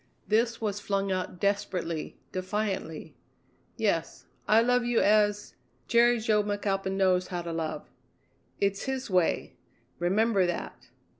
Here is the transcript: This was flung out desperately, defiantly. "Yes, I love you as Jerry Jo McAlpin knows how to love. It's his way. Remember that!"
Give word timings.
This 0.27 0.59
was 0.59 0.79
flung 0.79 1.11
out 1.11 1.39
desperately, 1.39 2.17
defiantly. 2.31 3.13
"Yes, 3.77 4.25
I 4.47 4.63
love 4.63 4.83
you 4.83 4.99
as 4.99 5.53
Jerry 5.87 6.17
Jo 6.19 6.41
McAlpin 6.41 6.93
knows 6.93 7.27
how 7.27 7.43
to 7.43 7.53
love. 7.53 7.87
It's 8.59 8.85
his 8.85 9.11
way. 9.11 9.57
Remember 9.99 10.47
that!" 10.47 10.87